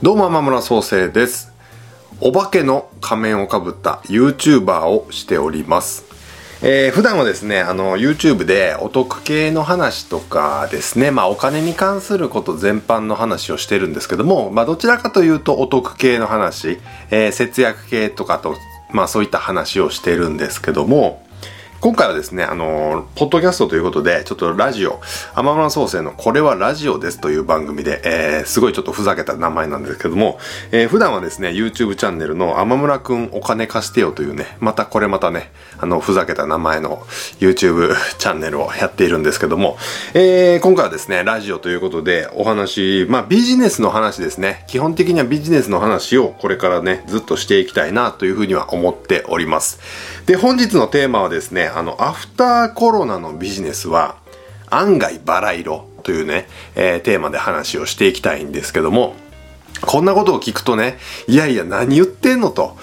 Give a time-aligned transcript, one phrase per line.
[0.00, 1.52] どうも天村創生です。
[2.20, 6.04] お化けの仮面をかぶった YouTuber をしております。
[6.62, 16.78] えー、普段はですね、あの、YouTube でお得系の話とかですね、まあお金に関すること全般の話をしてるんですけども、まあどちらかというとお得系の話、
[17.10, 18.54] えー、節約系とかと、
[18.92, 21.26] まあそういった話をしてるんですけども、
[21.80, 25.00] 今回はですね、あのー、ポッドキャストということで、ちょっとラジオ、
[25.36, 30.40] 天村創生のこれはラジオですという番組で、えー、すごいちょっとふざけた名前なんですけども、
[30.72, 37.06] えー、普段はですね、YouTube チャンネルの天村くんお金貸してよというね、またこれまたね、あの、ふざけた名前の
[37.38, 39.78] YouTube チャンネルをやっているんですけども、
[40.14, 44.64] えー、今回はですね、ラジオということでお話、まあビジネスの話ですね。
[44.66, 49.78] 基本的にはビジネスの話をこれからね、ずっとしていきたいなというふうには思っております。
[50.26, 54.16] で、本日のテーマはですね、あの、アフターコロナのビジネスは、
[54.70, 59.14] 案外バラ色というね、えー、テーマで話をしていきたいんですけども、
[59.80, 62.76] こんなことを聞くとね、いやいや何言ってんのと、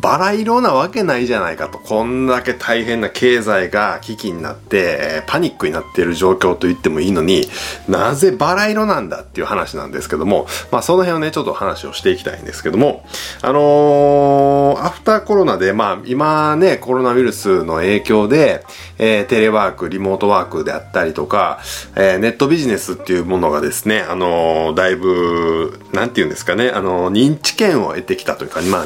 [0.00, 7.48] バラ色なわけないじゃないかと、こんだけ大変な経済が危機になって、パニックになっている状況と言ってもいいのに、
[7.88, 13.04] なぜバラ色なんだっていう話なんですけども、まあその辺をね、ちょっと話をしていきたいんですけども、
[13.42, 18.64] あのー、アフターコロナで、まあ今ね、コロナウイルスの影響で、
[18.98, 21.60] えー、テレワーク、リモートワークであったりとか、
[21.96, 28.84] えー、ネットビジネスっていうものがですね、あのー、だいぶ、なんて言うんですかね、あの認知権を得てきたというか、まあ、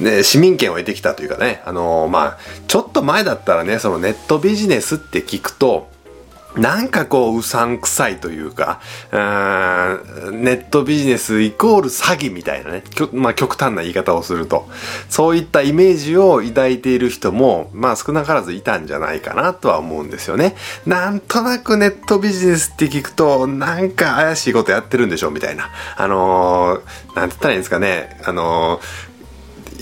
[0.00, 5.88] ね、市民権を得てきたというかね、あのー、まあ、ちょっと前だったらね、そのネットビジネスって聞くと、
[6.56, 8.80] なんかこう、うさんくさいというか、
[9.12, 14.66] うネットビジネスイコール詐欺みたいなね、まあ極端な言い方をすると、
[15.10, 20.56] そういったイメージを抱いている人も、まあ少なからずいたんじゃないかなとは思うんですよね。
[20.86, 25.70] なんとなくネットビジネスって聞くと、なんか怪しいことやってるんでしょうみたいな。
[25.96, 29.15] あのー、なんて言ったらいいんですかね、あのー、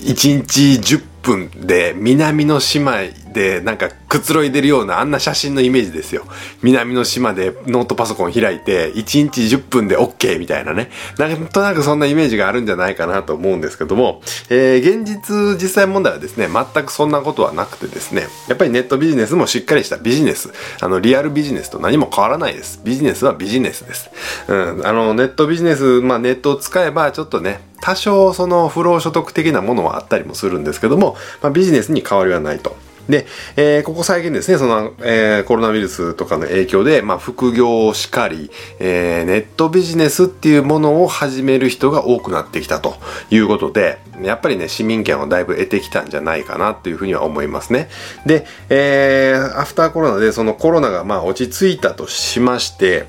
[0.05, 2.99] 1日10分で南の島
[3.33, 6.25] でなんかくつろいでるようなあんな写真のイメージですよ。
[6.61, 10.89] 南の島でノートパソコン開いて1日10分で OK みたいなね。
[11.17, 22.79] なんとなくそんなイメージがあるんじゃないかなと思うんですけども、えー、現実実際問題はですね、全くそんなことはなくてですね、やっぱりネットビジネスもしっかりしたビジネス、あのリアルビジネスと何も変わらないです。
[22.83, 24.09] ビジネスはビジネスです。
[24.47, 32.75] うん、あのネットビジネス、まあネットを使えばちょっとね、多少その不労所得的なものはあったりもするんですけども、まあ、ビジネスに変わりはないと。
[33.09, 38.49] で、えー、ここ最近ですね、その、えー、コロナウイルスとかの影響で、まあ、副業をしかり、
[38.79, 42.95] えー、ネットビジネスっていうものを始める人が多くなってきたと
[43.29, 47.89] いうことで、やっぱりね、市民権をだいぶ得てきたんじゃないかなっていうふうには思いますね。
[48.25, 53.05] で、えー、アフターコロナで、そのコロナがまあ落ち着いたとしまして、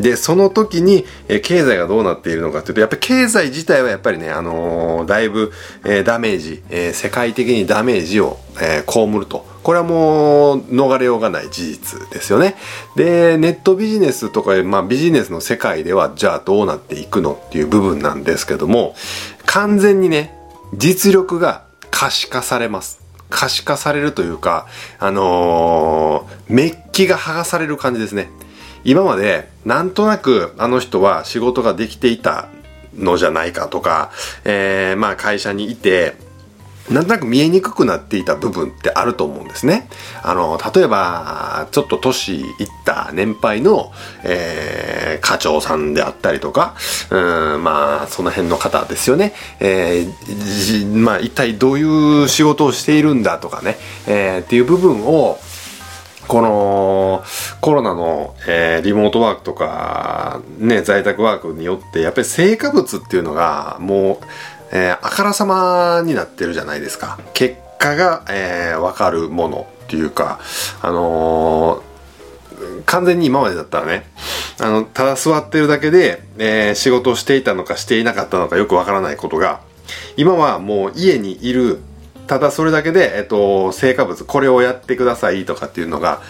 [0.00, 5.52] で、その時に、え、経済がどうなっているのかというと、やっぱり経済自体はやっぱりね、あのー、だいぶ、
[5.84, 9.46] えー、ダメージ、え世界的にダメージを、え被ると。
[9.62, 12.56] これはもう逃れようがない事実ですよね。
[12.96, 18.94] で、ネットビジネスとか、まあビジネスの世界では、じゃあどうなっていくのっていう部分なんですけども、
[19.46, 20.34] 完全にね、
[20.74, 23.00] 実力が可視化されます。
[23.28, 24.66] 可視化されるというか、
[24.98, 28.30] あのメッキが剥がされる感じですね。
[28.84, 32.48] 今までなんとなくあの人は仕事ができていた
[32.94, 34.10] のじゃないかとか、
[34.44, 36.14] えー、まあ会社にいて、
[36.90, 39.88] なんとなく見えにくくなっていた部分ってあると思うんですね。
[40.24, 42.46] あの、例えば、ちょっと年いっ
[42.84, 43.92] た年配の、
[44.24, 46.74] えー、課長さんであったりとか、
[47.10, 49.34] うん、まあ、その辺の方ですよね。
[49.60, 53.76] えー、まあ、一体どういう仕事をしているんだとかね、
[54.08, 55.38] えー、っていう部分を、
[56.30, 57.24] この
[57.60, 64.26] コロナの、えー、リモートワークとか、ね、在宅ワークによって、やっぱり成果物っていうのが、もう、
[64.70, 67.18] えー、あからさまになってるじゃないですか。
[67.34, 70.38] 結果が、えー、わかるものっていうか、
[70.80, 74.06] あのー、完全に今までだったらね、
[74.60, 79.62] あの、ただ座ってるだけで、えー、仕事をしていたのかしていなかったのかよくわからないことが、
[80.16, 81.80] 今はもう家にいる
[82.30, 86.22] ただそれだけで、えっと、成果物、これをやってくださいとかっていうのが、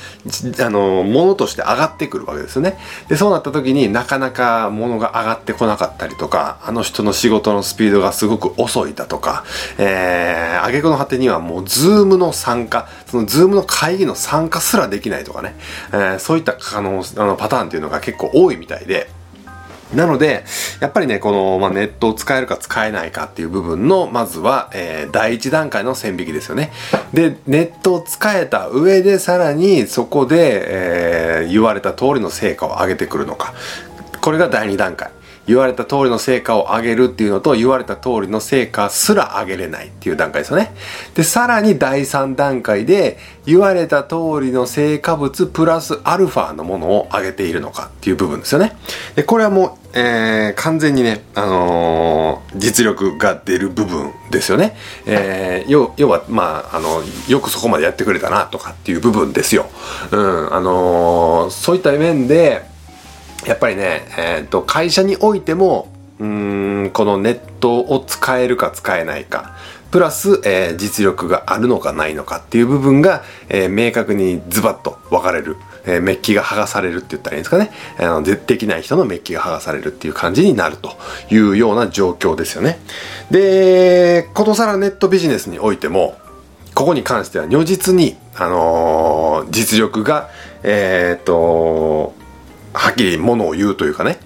[0.58, 2.79] あの、ものとして上がってくるわけですよね。
[3.08, 9.44] で、そうなった時になかなか物が上がってこなかったりとか、あの人の仕事のスピードがすごく遅いだとか、
[9.76, 15.55] えー、挙句の果てにはもう、 Zoom の参加、その Zoom の会議の参加すらできないとかね、
[15.93, 19.11] えー、そういったあのあのパターンっていうのが結構多いみたいで、
[19.94, 20.44] なので、
[20.81, 26.73] やっぱりね、この、まあ、ネットを使えるか使えないかっていう部分の、まずは、えー、第一段階の線引きですよね。
[27.12, 33.53] で、ネットを使えた上で、さらにそこで、えー、言われた通りの成果を上げてくるのか。
[34.23, 35.11] これが第二段階。
[35.50, 40.73] 言われた通りの成果を上げるっていうのと言われた通りの成果すら上げれないっていう段階ですよね
[41.15, 48.77] でさらに第3段階で言われた通りの成果物プラスアルファのものを上げているのかっていう部分ですよね
[49.17, 54.77] でこれはもうえー、完全にね、あのー、実力が出る部分ですよね。
[55.07, 59.67] えー、要要は、まあ、あの、よくそこまでやってくれたなとかっていう部分ですよ。
[60.13, 62.63] うん、あのー、そういった面で、
[63.47, 69.57] やっぱりね、えっ、と、会社においても、うん、このネットを使えるか使えないか、
[69.91, 75.57] プラス、え実力があるのかないのかっていう部分が、え明確にズバッと分かれる。
[75.85, 77.71] えー、メッキが剥がされるって言ったらいいんですかね。
[77.99, 80.97] あの、できない人のメッキが剥がされるっていう感じになると
[81.31, 82.79] いうような状況ですよね。
[83.31, 86.17] で、ことさらネットビジネスにおいても、
[86.75, 90.29] ここに関しては如実に、あのー、実力が、
[90.63, 92.15] えー、っと、
[92.73, 94.19] はっきりものを言うというかね。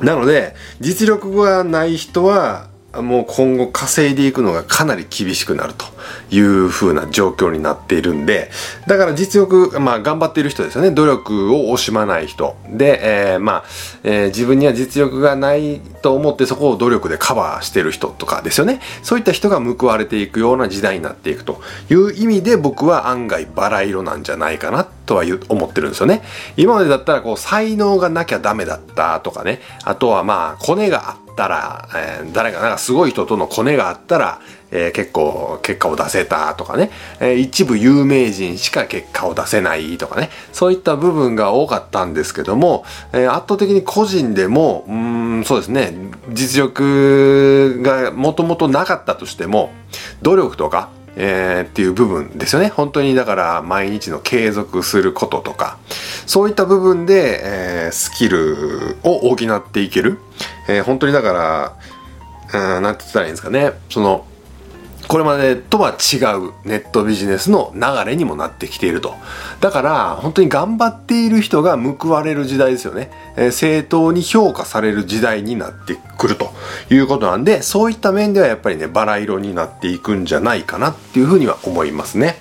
[0.00, 2.66] なので、実力がない人は、
[3.02, 5.86] もう今後稼いでいくのがかなり厳しくなると
[6.30, 8.50] いう風な状況になっているんで、
[8.86, 10.90] だから実力、まあ頑張っている人ですよね。
[10.90, 12.56] 努力を惜しまない人。
[12.68, 13.64] で、えー、まあ、
[14.02, 18.80] えー、自分には実力がないと思ってそこを努力でカバーしてる人とかですよね。
[19.02, 21.60] そういった人が報われていくような時代になっていくと
[21.90, 26.22] いう意味で僕は案外バラ色なんじゃないかなとは思ってるんですよね。
[26.56, 29.60] 今までだったらこう才能がなきゃダメだったとかね。
[29.84, 34.40] あとはまあコネがあったたら、えー、誰かなんかすごい人とのコネがあったら、
[34.72, 36.90] えー、結構結果を出せたとかね、
[37.20, 45.94] えー、一部有名人しか結果を出せないとかね、そういった部分が多かったんですけども、えー、圧倒的に個人でも、うん、そうですね、
[46.32, 49.70] 実力がもともとなかったとしても、
[50.22, 50.90] 努力とか、
[51.20, 52.68] えー、っていう部分ですよね。
[52.68, 55.78] 本当にだから毎日の継続することとか、
[56.26, 60.18] そういった部分で、えー、スキルを補っていける。
[60.68, 61.32] えー、本当にだか
[62.52, 63.72] ら、うん、なんて言ったらいいんですかね。
[63.90, 64.26] その、
[65.08, 69.14] これまでとは違うネットビジネスの流れにもなってきていると。
[69.60, 73.10] だから、本当に頑張っている人が報われる時代ですよね。
[73.36, 76.52] えー、正当に評価される時代になってくると
[76.90, 82.36] いうことなんで、そういった面ではやっぱりね、バラ色になっていくんじゃないかなっていうふうには思いますね。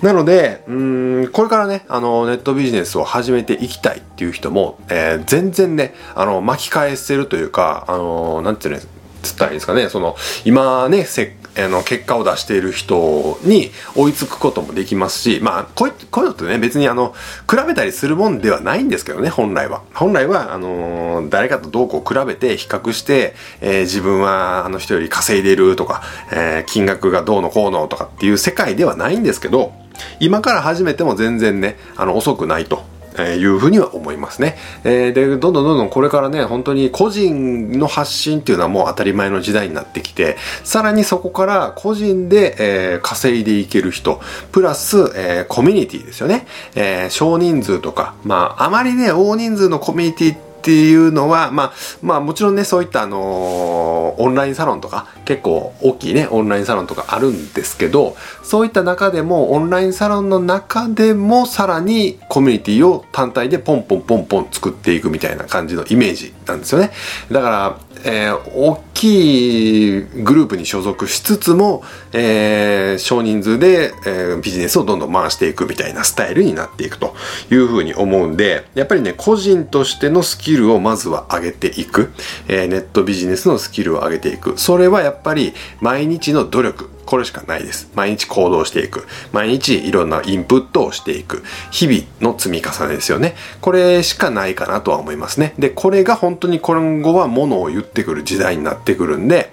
[0.00, 8.80] なので、うん、これからね、あの、ネットビジネスを始めていきたいっていう人も、えー、全然ね、あの、巻き返せるというか、あの、なんていうの、
[9.22, 17.14] つったらいいですかね、その、今ね、せあの結果を出している人に追いつくこともできますし、まあ、こういうこういうのってね、別にあの、
[17.48, 19.82] 比べたりするもんではないんですけどね、本来は。
[19.92, 26.02] 本来は、あの、誰かとどうこう比べて比較して、えー、自分はあの人より稼いでるとか、
[26.32, 29.72] えー、金額がどうのこうのとかっていう世界ではないんですけど、
[30.20, 32.91] 今から始めても全然ね、あの、遅くないと。
[33.18, 34.56] えー、いうふうには思いますね。
[34.84, 44.20] えー、で、どんどんどんどんこれからね、本当に個人の発信っていうのはもう当たり前の時代になってきて、さらにそこから個人で、えー、稼いでいける人、
[44.50, 46.46] プラス、えー、コミュニティですよね。
[46.74, 51.72] えー、少人数とか、まあ、あまりね、大人数のコミュニティってっていうのは、まあ、
[52.02, 66.92] まあもちろんね、そういったあのー、オンラインサロンとか、結構大きいね、オンラインサロンとかあるんですけど、そういった中でも、オンラインサロンの中でも、さらにコミュニティを単体でポンポンポンポン作っていくみたいな感じのイメージなんですよね。
[67.32, 71.82] だから、えー、きいグループに所属しつつも、
[72.12, 77.16] えー、少人数で、えー、ビジネスをどんどん回していくみたいなスタイルになっていくと
[77.50, 82.12] いうふうに思うんで、やっぱりね、個人としてのスキルをまずは上げていく、
[82.46, 84.56] えー、ネットビジネスのスキルを上げていく。
[84.56, 87.90] それはやっぱり毎日の努力、これしかないです。
[87.94, 89.06] 毎日行動していく。
[89.32, 91.42] 毎日いろんなインプットをしていく。
[91.70, 93.34] 日々の積み重ねですよね。
[93.60, 95.54] これしかないかなとは思いますね。
[95.58, 99.52] で、これが本当に今後はものを言ってくる時代になってくるんで、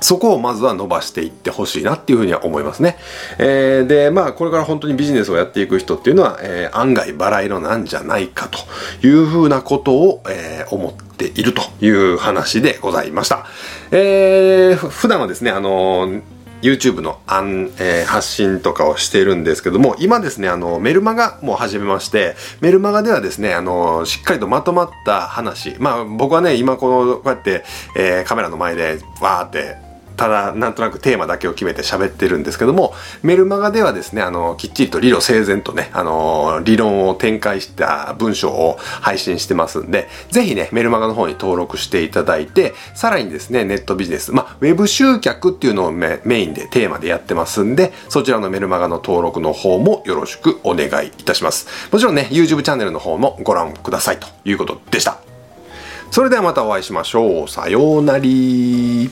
[0.00, 2.96] そこをまずは伸ばしていってほしいなっていうふうには思いますね。
[3.38, 8.58] えー、で、まあ、これから本当にビジネスをやっていく人っていうのは、えー、案外バラ色なんじゃないかと
[9.06, 13.46] いうふうなことを、えー、思っているという話でございました。
[13.90, 16.22] えー、普段はですね、あのー
[16.62, 27.64] YouTube のあん、えー、発信とかをしているんですけども、今ですね、あの、メルマガも始めまして、メルマガではですね、あの、しっかりとまとまった話、まあ僕はね、今この、こうやって、
[27.96, 29.89] えー、カメラの前で、わーって
[30.20, 51.66] ただなんとなくテーマだけを決めて喋ってるんですけどもメルマガではですねあのきっちりと理路整然とねあの理論を展開した文章を配信してますんでぜひねメルマガの方に登録していただいてさらにですねネットビジネスまあウェブ集客っていうのをメインでテーマでやってますんでそちらのメルマガの登録の方もよろしくお願いいたします。
[51.90, 55.22] もちろんね YouTube チャンネルの方もご覧くださいということでした。
[56.10, 57.48] それではまたお会いしましょう。
[57.48, 59.08] さようなり